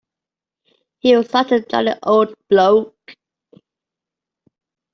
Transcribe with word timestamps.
He 0.97 1.15
was 1.15 1.29
such 1.29 1.51
a 1.51 1.59
jolly 1.61 1.93
old 2.01 2.33
bloke. 2.49 3.15